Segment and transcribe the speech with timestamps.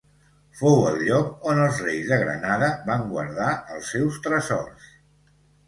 [0.61, 4.93] Fou el lloc on els reis de Granada van guardar els seus tresors.